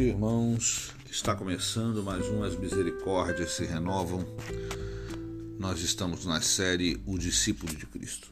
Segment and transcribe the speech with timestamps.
[0.00, 0.94] dia, irmãos.
[1.10, 4.24] Está começando mais um As Misericórdias se Renovam.
[5.58, 8.30] Nós estamos na série O Discípulo de Cristo.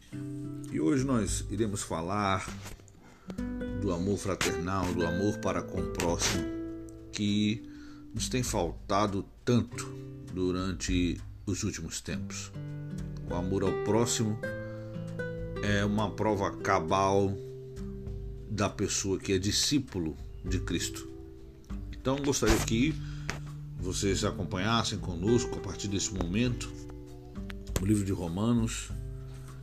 [0.73, 2.49] E hoje nós iremos falar
[3.83, 6.43] do amor fraternal, do amor para com o próximo,
[7.13, 7.71] que
[8.15, 9.93] nos tem faltado tanto
[10.33, 12.51] durante os últimos tempos.
[13.31, 14.39] O amor ao próximo
[15.63, 17.31] é uma prova cabal
[18.51, 21.18] da pessoa que é discípulo de Cristo.
[22.11, 22.95] Então gostaria que
[23.79, 26.73] vocês acompanhassem conosco a partir desse momento
[27.83, 28.89] o livro de Romanos,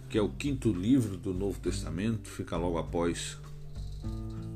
[0.08, 3.40] que é o quinto livro do Novo Testamento, fica logo após,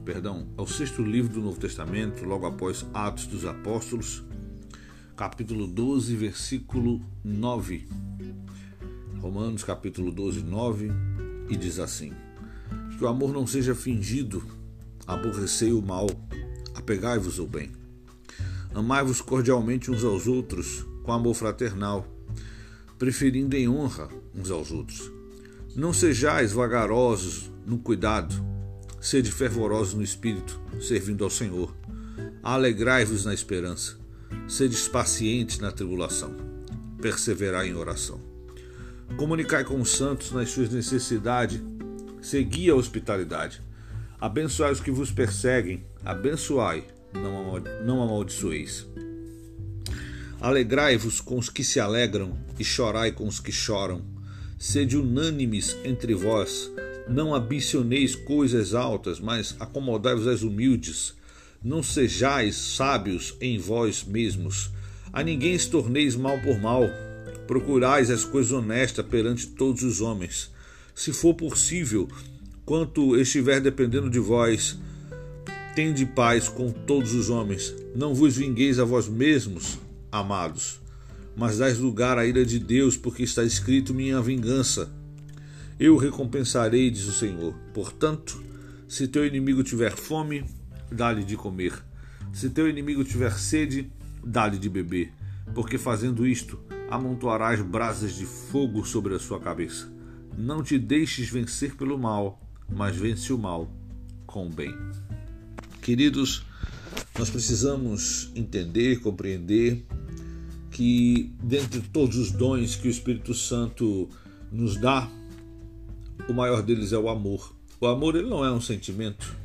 [0.05, 4.23] perdão, é o sexto livro do Novo Testamento, logo após Atos dos Apóstolos,
[5.17, 7.87] capítulo 12, versículo 9.
[9.19, 10.91] Romanos capítulo 12, 9,
[11.49, 12.13] e diz assim:
[12.95, 14.43] Que o amor não seja fingido,
[15.07, 16.05] aborrecei o mal,
[16.75, 17.78] apegai-vos ao bem.
[18.73, 22.05] Amai-vos cordialmente uns aos outros, com amor fraternal,
[22.97, 25.11] preferindo em honra uns aos outros.
[25.75, 28.33] Não sejais vagarosos no cuidado,
[28.99, 31.73] sede fervorosos no espírito, servindo ao Senhor.
[32.43, 33.97] Alegrai-vos na esperança,
[34.47, 36.35] sedes pacientes na tribulação,
[37.01, 38.19] perseverai em oração.
[39.17, 41.61] Comunicai com os santos nas suas necessidades,
[42.21, 43.61] segui a hospitalidade.
[44.19, 46.85] Abençoai os que vos perseguem, abençoai,
[47.83, 48.85] não amaldiçoeis.
[50.41, 54.01] Alegrai-vos com os que se alegram e chorai com os que choram.
[54.57, 56.71] Sede unânimes entre vós,
[57.09, 61.13] não ambicioneis coisas altas, mas acomodai-vos às humildes.
[61.61, 64.69] Não sejais sábios em vós mesmos.
[65.11, 66.83] A ninguém se torneis mal por mal.
[67.47, 70.51] Procurais as coisas honestas perante todos os homens.
[70.93, 72.07] Se for possível,
[72.63, 74.77] quanto estiver dependendo de vós,
[75.79, 77.73] tende paz com todos os homens.
[77.95, 79.79] Não vos vingueis a vós mesmos,
[80.11, 80.77] amados,
[81.37, 84.91] mas dais lugar à ira de Deus, porque está escrito: Minha vingança.
[85.79, 87.55] Eu recompensarei, diz o Senhor.
[87.73, 88.43] Portanto,
[88.89, 90.43] se teu inimigo tiver fome,
[90.91, 91.81] dá-lhe de comer.
[92.33, 93.89] Se teu inimigo tiver sede,
[94.21, 95.13] dá-lhe de beber,
[95.55, 96.59] porque fazendo isto,
[96.91, 99.89] amontoarás brasas de fogo sobre a sua cabeça.
[100.37, 102.37] Não te deixes vencer pelo mal,
[102.69, 103.71] mas vence o mal
[104.27, 104.75] com o bem.
[105.89, 106.43] Queridos,
[107.17, 109.83] nós precisamos entender, compreender
[110.69, 114.07] que dentre todos os dons que o Espírito Santo
[114.51, 115.09] nos dá,
[116.27, 117.55] o maior deles é o amor.
[117.81, 119.35] O amor ele não é um sentimento.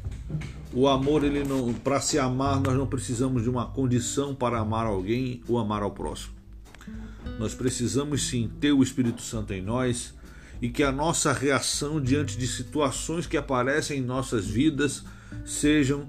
[0.71, 4.85] O amor ele não, para se amar nós não precisamos de uma condição para amar
[4.85, 6.35] alguém ou amar ao próximo.
[7.39, 10.13] Nós precisamos sim ter o Espírito Santo em nós
[10.61, 15.05] e que a nossa reação diante de situações que aparecem em nossas vidas
[15.47, 16.07] sejam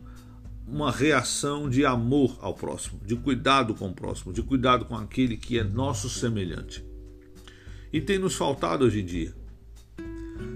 [0.68, 5.38] uma reação de amor ao próximo, de cuidado com o próximo, de cuidado com aquele
[5.38, 6.84] que é nosso semelhante.
[7.94, 9.34] E tem nos faltado hoje em dia.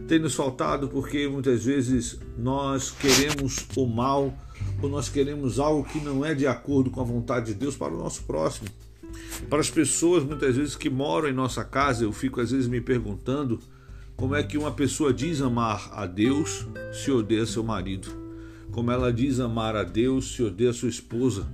[0.08, 4.34] Tem nos faltado porque muitas vezes nós queremos o mal
[4.82, 7.94] ou nós queremos algo que não é de acordo com a vontade de Deus para
[7.94, 8.68] o nosso próximo.
[9.50, 12.82] Para as pessoas muitas vezes que moram em nossa casa, eu fico às vezes me
[12.82, 13.60] perguntando
[14.16, 18.29] como é que uma pessoa diz amar a Deus se odeia seu marido?
[18.72, 21.48] Como ela diz amar a Deus se odeia sua esposa?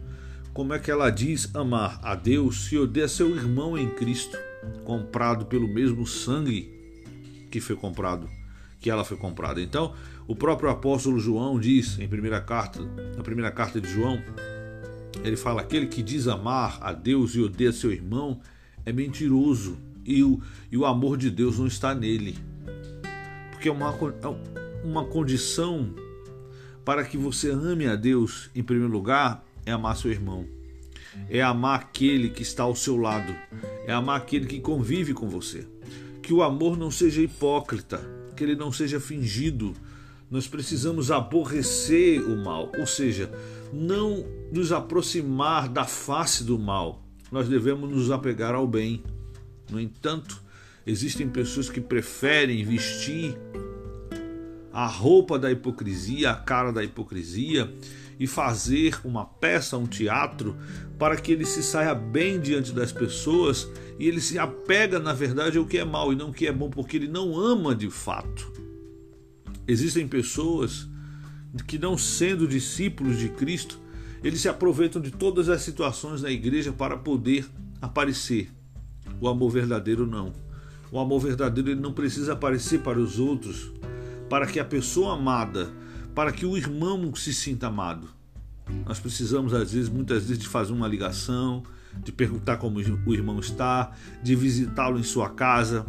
[0.53, 4.37] Como é que ela diz amar a Deus se odeia seu irmão em Cristo,
[4.83, 6.71] comprado pelo mesmo sangue
[7.51, 8.29] que foi comprado,
[8.79, 9.61] que ela foi comprada?
[9.61, 9.93] Então,
[10.27, 12.79] o próprio apóstolo João diz em primeira carta,
[13.15, 14.21] na primeira carta de João,
[15.23, 18.39] ele fala: aquele que diz amar a Deus e odeia seu irmão
[18.85, 22.37] é mentiroso e o, e o amor de Deus não está nele
[23.65, 23.89] porque é uma,
[24.21, 25.89] é uma condição
[26.85, 30.45] para que você ame a Deus, em primeiro lugar, é amar seu irmão,
[31.29, 33.35] é amar aquele que está ao seu lado,
[33.87, 35.67] é amar aquele que convive com você.
[36.21, 39.73] Que o amor não seja hipócrita, que ele não seja fingido.
[40.29, 43.31] Nós precisamos aborrecer o mal, ou seja,
[43.73, 47.03] não nos aproximar da face do mal.
[47.31, 49.03] Nós devemos nos apegar ao bem.
[49.69, 50.45] No entanto,
[50.87, 53.35] Existem pessoas que preferem vestir
[54.75, 57.73] a roupa da hipocrisia, a cara da hipocrisia
[58.19, 60.57] e fazer uma peça, um teatro,
[60.99, 65.57] para que ele se saia bem diante das pessoas e ele se apega, na verdade,
[65.57, 67.89] ao que é mal e não ao que é bom, porque ele não ama de
[67.89, 68.51] fato.
[69.65, 70.89] Existem pessoas
[71.65, 73.79] que, não sendo discípulos de Cristo,
[74.21, 77.45] eles se aproveitam de todas as situações na igreja para poder
[77.81, 78.51] aparecer.
[79.21, 80.33] O amor verdadeiro não.
[80.91, 83.71] O amor verdadeiro ele não precisa aparecer para os outros,
[84.35, 85.69] para que a pessoa amada,
[86.13, 88.09] para que o irmão se sinta amado.
[88.85, 91.63] Nós precisamos, às vezes, muitas vezes, de fazer uma ligação,
[92.03, 95.85] de perguntar como o irmão está, de visitá-lo em sua casa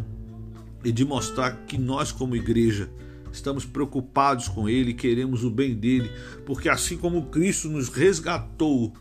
[0.85, 2.89] e de mostrar que nós, como igreja,
[3.33, 6.09] estamos preocupados com ele, queremos o bem dele,
[6.45, 8.95] porque assim como Cristo nos resgatou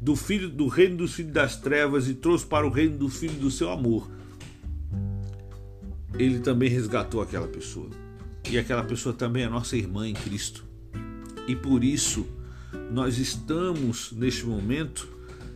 [0.00, 3.34] do filho do reino dos filhos das trevas e trouxe para o reino do filho
[3.40, 4.08] do seu amor,
[6.16, 8.01] ele também resgatou aquela pessoa.
[8.52, 10.62] E aquela pessoa também é nossa irmã em Cristo.
[11.48, 12.26] E por isso
[12.92, 15.08] nós estamos neste momento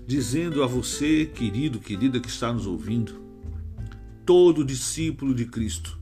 [0.07, 3.21] dizendo a você, querido, querida que está nos ouvindo,
[4.25, 6.01] todo discípulo de Cristo,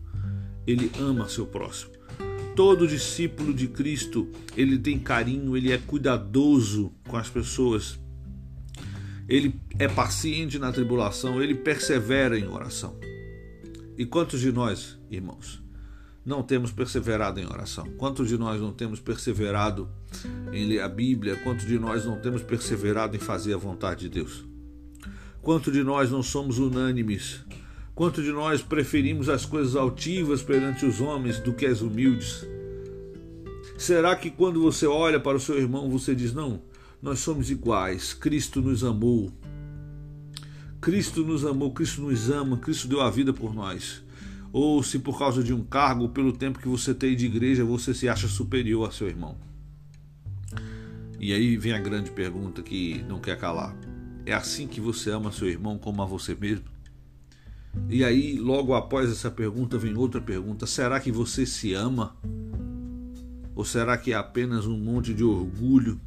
[0.64, 1.90] ele ama seu próximo.
[2.54, 7.98] Todo discípulo de Cristo, ele tem carinho, ele é cuidadoso com as pessoas.
[9.28, 12.96] Ele é paciente na tribulação, ele persevera em oração.
[13.98, 15.63] E quantos de nós, irmãos,
[16.24, 17.84] não temos perseverado em oração?
[17.98, 19.88] Quantos de nós não temos perseverado
[20.52, 21.36] em ler a Bíblia?
[21.36, 24.44] Quantos de nós não temos perseverado em fazer a vontade de Deus?
[25.42, 27.44] Quantos de nós não somos unânimes?
[27.94, 32.46] Quantos de nós preferimos as coisas altivas perante os homens do que as humildes?
[33.76, 36.62] Será que quando você olha para o seu irmão você diz: Não,
[37.02, 39.30] nós somos iguais, Cristo nos amou.
[40.80, 44.03] Cristo nos amou, Cristo nos ama, Cristo deu a vida por nós
[44.54, 47.92] ou se por causa de um cargo, pelo tempo que você tem de igreja, você
[47.92, 49.36] se acha superior a seu irmão.
[51.18, 53.76] E aí vem a grande pergunta que não quer calar:
[54.24, 56.66] é assim que você ama seu irmão como a você mesmo?
[57.88, 62.16] E aí, logo após essa pergunta, vem outra pergunta: será que você se ama?
[63.56, 66.00] Ou será que é apenas um monte de orgulho,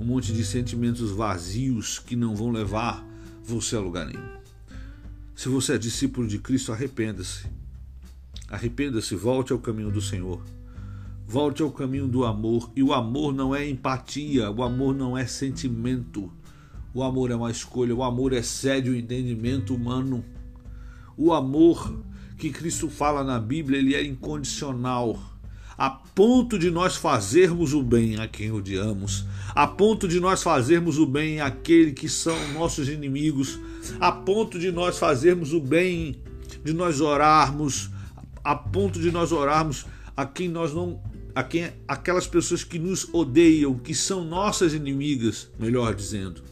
[0.00, 3.06] um monte de sentimentos vazios que não vão levar
[3.42, 4.43] você a lugar nenhum?
[5.34, 7.46] Se você é discípulo de Cristo, arrependa-se.
[8.48, 10.40] Arrependa-se, volte ao caminho do Senhor.
[11.26, 12.70] Volte ao caminho do amor.
[12.76, 16.32] E o amor não é empatia, o amor não é sentimento.
[16.94, 20.24] O amor é uma escolha, o amor excede o entendimento humano.
[21.16, 22.00] O amor
[22.38, 25.18] que Cristo fala na Bíblia, ele é incondicional
[25.76, 29.24] a ponto de nós fazermos o bem a quem odiamos,
[29.54, 33.58] a ponto de nós fazermos o bem àquele que são nossos inimigos,
[34.00, 36.22] a ponto de nós fazermos o bem,
[36.64, 37.90] de nós orarmos,
[38.42, 39.86] a ponto de nós orarmos
[40.16, 41.02] a quem nós não
[41.34, 46.44] a quem aquelas pessoas que nos odeiam, que são nossas inimigas, melhor dizendo.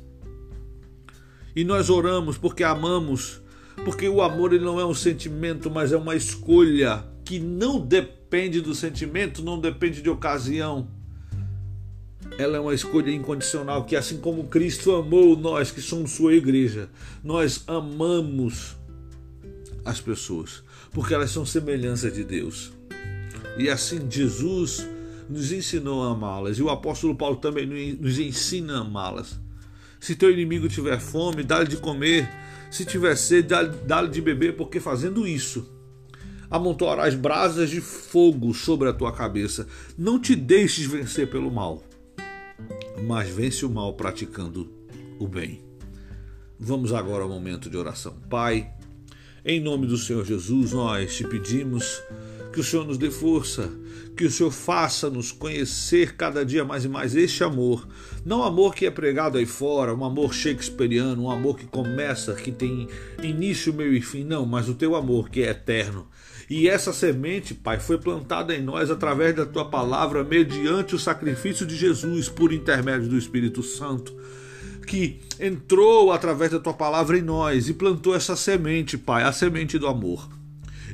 [1.54, 3.40] E nós oramos porque amamos,
[3.84, 8.21] porque o amor ele não é um sentimento, mas é uma escolha que não depende
[8.62, 10.88] do sentimento, não depende de ocasião.
[12.38, 16.88] Ela é uma escolha incondicional que, assim como Cristo amou nós que somos sua igreja,
[17.22, 18.74] nós amamos
[19.84, 20.62] as pessoas,
[20.92, 22.72] porque elas são semelhança de Deus.
[23.58, 24.88] E assim Jesus
[25.28, 27.66] nos ensinou a amá-las, e o apóstolo Paulo também
[28.00, 29.38] nos ensina a amá-las.
[30.00, 32.28] Se teu inimigo tiver fome, dá-lhe de comer.
[32.70, 33.48] Se tiver sede,
[33.86, 35.70] dá-lhe de beber, porque fazendo isso,
[36.52, 39.66] amontoarás brasas de fogo sobre a tua cabeça.
[39.96, 41.82] Não te deixes vencer pelo mal,
[43.06, 44.70] mas vence o mal praticando
[45.18, 45.62] o bem.
[46.60, 48.14] Vamos agora ao momento de oração.
[48.28, 48.70] Pai,
[49.42, 52.02] em nome do Senhor Jesus, nós te pedimos
[52.52, 53.70] que o Senhor nos dê força,
[54.16, 57.88] que o Senhor faça-nos conhecer cada dia mais e mais este amor.
[58.24, 62.52] Não amor que é pregado aí fora, um amor shakespeariano, um amor que começa, que
[62.52, 62.88] tem
[63.22, 66.06] início, meio e fim, não, mas o teu amor que é eterno.
[66.50, 71.64] E essa semente, Pai, foi plantada em nós através da tua palavra, mediante o sacrifício
[71.64, 74.14] de Jesus por intermédio do Espírito Santo
[74.86, 79.78] que entrou através da tua palavra em nós e plantou essa semente, Pai, a semente
[79.78, 80.28] do amor.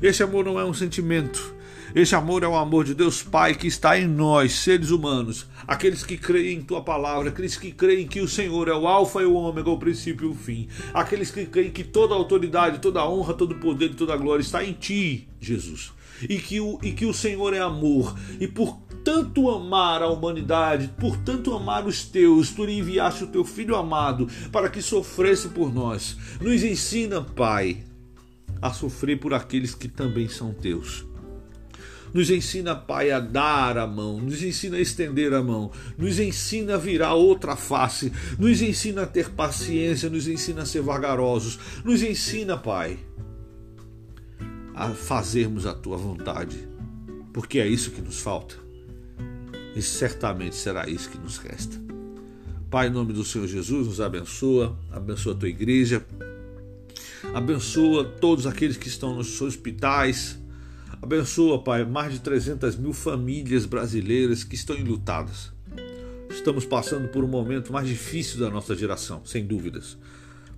[0.01, 1.59] Esse amor não é um sentimento.
[1.95, 6.05] Esse amor é o amor de Deus Pai que está em nós, seres humanos, aqueles
[6.05, 9.25] que creem em tua palavra, aqueles que creem que o Senhor é o Alfa e
[9.25, 13.33] o Ômega, o princípio e o fim, aqueles que creem que toda autoridade, toda honra,
[13.33, 15.93] todo poder e toda glória está em ti, Jesus.
[16.29, 20.91] E que, o, e que o Senhor é amor, e por tanto amar a humanidade,
[20.99, 25.73] por tanto amar os teus, tu enviaste o teu filho amado para que sofresse por
[25.73, 26.19] nós.
[26.41, 27.85] Nos ensina, Pai,
[28.61, 31.07] a sofrer por aqueles que também são teus.
[32.13, 36.75] Nos ensina, Pai, a dar a mão, nos ensina a estender a mão, nos ensina
[36.75, 42.03] a virar outra face, nos ensina a ter paciência, nos ensina a ser vagarosos, nos
[42.03, 42.99] ensina, Pai,
[44.75, 46.57] a fazermos a tua vontade,
[47.33, 48.55] porque é isso que nos falta.
[49.77, 51.79] E certamente será isso que nos resta.
[52.71, 56.05] Pai, em nome do Senhor Jesus, nos abençoa, abençoa a tua igreja,
[57.35, 60.39] Abençoa todos aqueles que estão nos hospitais.
[61.01, 65.53] Abençoa, Pai, mais de 300 mil famílias brasileiras que estão enlutadas.
[66.31, 69.97] Estamos passando por um momento mais difícil da nossa geração, sem dúvidas.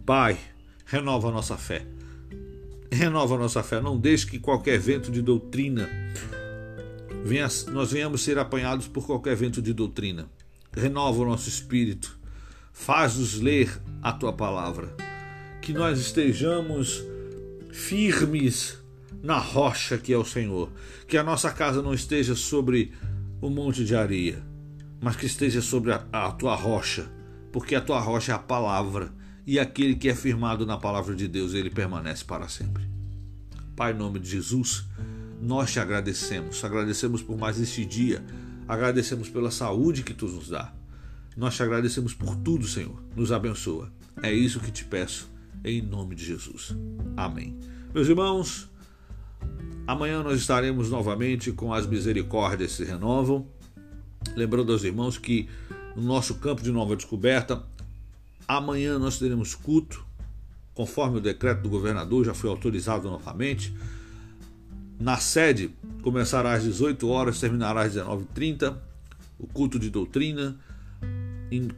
[0.04, 0.38] Pai,
[0.84, 1.86] renova a nossa fé.
[2.90, 3.80] Renova a nossa fé.
[3.80, 5.88] Não deixe que qualquer vento de doutrina
[7.24, 10.28] venha, nós venhamos ser apanhados por qualquer vento de doutrina.
[10.72, 12.18] Renova o nosso espírito.
[12.72, 15.09] Faz-nos ler a tua palavra.
[15.60, 17.02] Que nós estejamos
[17.72, 18.78] firmes
[19.22, 20.70] na rocha que é o Senhor.
[21.06, 22.92] Que a nossa casa não esteja sobre
[23.40, 24.42] o monte de areia,
[25.00, 27.10] mas que esteja sobre a, a tua rocha,
[27.52, 29.12] porque a tua rocha é a palavra,
[29.46, 32.84] e aquele que é firmado na palavra de Deus, ele permanece para sempre.
[33.74, 34.84] Pai, em nome de Jesus,
[35.40, 38.22] nós te agradecemos, agradecemos por mais este dia,
[38.68, 40.72] agradecemos pela saúde que tu nos dá.
[41.36, 43.02] Nós te agradecemos por tudo, Senhor.
[43.16, 43.90] Nos abençoa.
[44.22, 45.30] É isso que te peço,
[45.64, 46.74] em nome de Jesus.
[47.16, 47.56] Amém.
[47.94, 48.68] Meus irmãos,
[49.86, 53.46] amanhã nós estaremos novamente com as misericórdias se renovam.
[54.36, 55.48] Lembrando aos irmãos que
[55.96, 57.62] no nosso campo de nova descoberta,
[58.46, 60.04] amanhã nós teremos culto,
[60.74, 63.74] conforme o decreto do governador já foi autorizado novamente.
[64.98, 65.70] Na sede
[66.02, 68.76] começará às 18 horas, terminará às 19h30,
[69.38, 70.58] o culto de doutrina.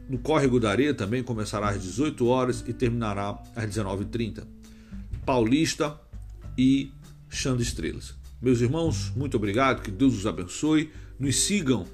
[0.07, 4.43] No Córrego da Areia também começará às 18 horas e terminará às 19h30.
[5.25, 5.99] Paulista
[6.57, 6.91] e
[7.29, 8.13] Chão de Estrelas.
[8.41, 10.91] Meus irmãos, muito obrigado, que Deus os abençoe.
[11.17, 11.87] Nos sigam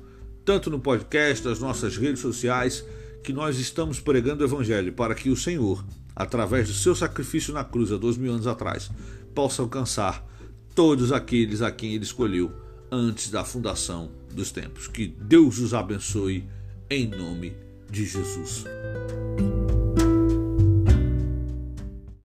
[0.43, 2.83] tanto no podcast, nas nossas redes sociais,
[3.24, 7.63] que nós estamos pregando o Evangelho para que o Senhor, através do seu sacrifício na
[7.63, 8.89] cruz há dois mil anos atrás,
[9.36, 10.25] possa alcançar
[10.74, 12.51] todos aqueles a quem Ele escolheu
[12.91, 14.88] antes da fundação dos tempos.
[14.88, 16.50] Que Deus os abençoe
[16.89, 17.53] em nome
[17.91, 18.65] de Jesus.